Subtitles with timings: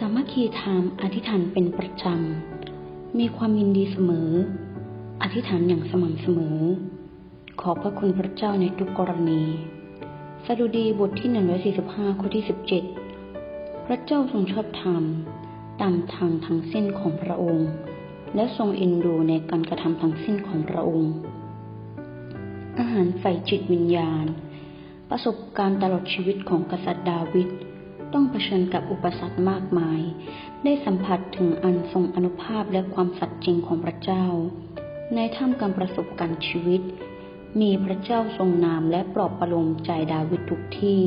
[0.00, 4.30] สามัคคีธรรมอธิษฐานเป็นประจำ มีความยินดีเสมอ
[5.22, 6.58] อธิษฐานอย่างสม่ำเสมอ
[7.60, 9.42] ขอพระคุณพระเจ้าในทุกกรณี
[10.46, 11.30] สดุดีบทที่
[11.74, 12.44] 145 ข้อที่
[13.14, 15.02] 17 พระเจ้าทรงชอบธรรม
[15.80, 17.68] ตามทางทั้งสิ้นของพระองค์
[18.34, 21.12] และทรงเอ็นดูในการกระทำทั้งสิ้นของพระองค์
[22.78, 24.26] อาหารใส่จิตวิญญาณ
[25.10, 27.48] ประสบการณ์ตลอดชีวิตของกษัตริย์ดาวิด
[28.12, 30.00] ต้องเผชิญกับอุปสรรคมากมาย
[30.64, 34.26] ได้สัมผัสถึงอันทรงอนุภาพและความสัตย์จริงของพระเจ้า
[35.14, 36.82] ในท่ามกลางประสบการณ์ชีวิต
[37.60, 41.02] มีพระเจ้าทรงนามและปลอบประโลมใจดาวิดทุกที่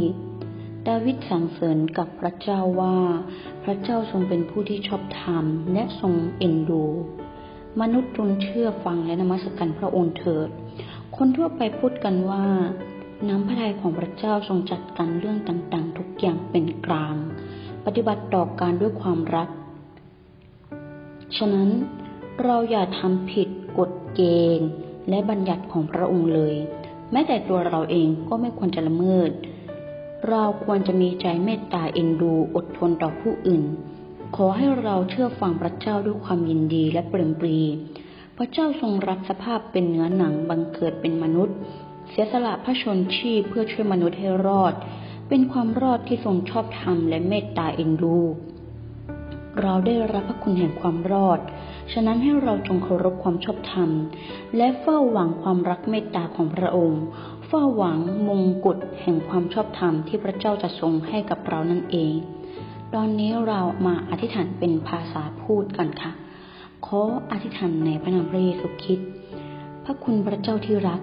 [0.88, 2.98] ดาวิดสรรเสริญกับพระเจ้าว่า
[3.64, 6.86] พระเจ้าทรงเป็นผู้ที่ชอบธรรมและทรงเอ็นดู
[7.81, 10.50] มนุษย์จงเชื่อฟังและนมัสการพระองค์เถิด
[11.18, 12.45] คนทั่วไปพูดกันว่า
[13.82, 17.16] ของพระเจ้าทรงจัดการเรื่องต่างๆ ทุกอย่างเป็นกลาง
[17.86, 19.50] ปฏิบัติต่อการด้วยความรัก
[21.38, 21.70] ฉะนั้น
[22.44, 24.22] เราอย่าทำผิดกฎเก
[24.59, 24.70] ณฑ์
[25.09, 26.56] และบัญญัติของพระองค์เลย
[27.12, 29.31] แม้แต่ตัวเราเองก็ไม่ควรจะละเมิด
[30.30, 33.64] เราควรจะมีใจเมตตาเอ็นดูอดทนต่อผู้อื่น
[34.36, 37.58] ขอให้เราเชื่อฟังพระเจ้าด้วยความยินดีและเปรมปรี
[38.38, 41.58] พระเจ้าทรงรับสภาพเป็นเนื้อหนังบังเกิดเป็นมนุษย์
[42.10, 44.74] เสียสละพระชนชีพเพื่อช่วยมนุษย์ให้รอด
[45.30, 48.20] เป็นความรอดที่ทรงชอบธรรมและเมตตาเอ็นดู
[49.62, 51.40] เราได้รับพระคุณแห่งความรอด
[51.94, 53.90] ฉะนั้นให้เราจงเคารพความชอบธรรม
[54.58, 57.02] และเฝ้าหวังความรักเมตตาของพระองค์
[57.48, 62.14] เฝ้าหวังมงกุฎแห่งความชอบธรรมที่พระเจ้าจะทรงให้กับเรานั่นเอง
[62.94, 66.12] ตอนนี้เรามาอธิษฐานเป็นภาษาพูดกันค่ะ
[66.86, 69.08] ขออธิษฐานในพระนามพระเยซูคริสต์
[69.84, 71.02] พระคุณพระเจ้าที่รัก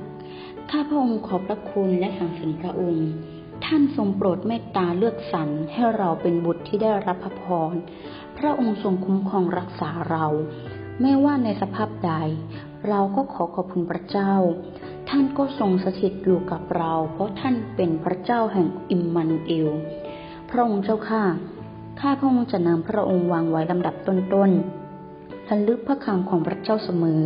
[0.70, 3.08] ข้าพระองค์ขอบพระคุณและสรรเสริญพระองค์
[3.64, 7.74] ท่านทรงโปรดเมตตาเลือกสรรให้เราเป็นบุตรที่ได้รับพระพร
[8.38, 10.26] พระองค์ทรงคุ้มครองรักษาเรา
[11.00, 12.12] ไม่ว่าในสภาพใด
[12.88, 14.32] เราก็ขอขอบคุณพระเจ้า
[15.08, 19.68] ท่านก็ทรงสถิตอยู่กับเรา เพราะท่านเป็นพระเจ้าแห่งอิมมานเอล
[20.50, 21.22] พระองค์เจ้าข้า
[22.00, 27.22] ข้าพระองค์จะนำพระองค์วางไว้ลำดับต้นๆระลึกพระคำของพระเจ้าเสมอ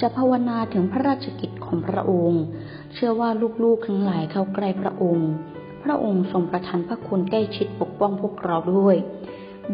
[0.00, 2.42] จะภาวนาถึงพระราชกิจของพระองค์
[2.92, 3.30] เชื่อว่า
[3.64, 5.30] ลูกๆทั้งหลายเข้าใกล้พระองค์
[5.82, 8.96] พระองค์ทรงประทานพระคุณใกล้ชิดปกป้องพวกเราด้วย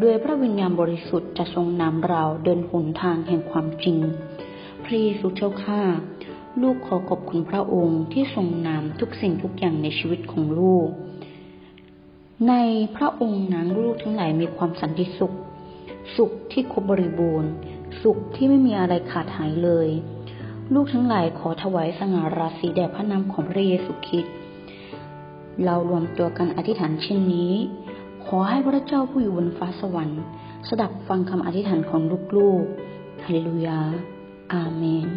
[0.00, 3.98] โดยพระวิญญาณบริสุทธิ์จะทรงนำเราเดินหนทางแห่งความจริง
[4.84, 5.82] พระเยซูเจ้าข้า
[6.62, 10.88] ลูกขอขอบคุณพระองค์ที่ทรงนำทุกสิ่งทุกอย่างในชีวิตของลูก
[12.48, 12.54] ใน
[12.96, 15.34] พระองค์นั้นลูกทั้งหลายมีความสันติสุข
[16.16, 17.50] สุขที่ครบบริบูรณ์
[18.02, 19.88] สุขที่ไม่มีอะไรขาดหายเลย
[20.74, 24.34] ลูกทั้งหลายขอถวายสง่าราศีแด่พระนามของพระเยซูคริสต์
[25.64, 27.52] เรารวมตัวกันอธิษฐานเช่นนี้
[28.24, 30.22] ขอให้พระเจ้าผู้อยู่บนฟ้าสวรรค์
[30.68, 32.02] สดับฟังคำอธิษฐานของ
[32.36, 33.80] ลูกๆฮาเลลูยา
[34.52, 35.08] อาเมน